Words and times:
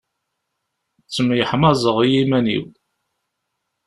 Ttemyeḥmaẓeɣ 1.03 1.97
i 1.99 2.07
yiman-iw. 2.13 2.65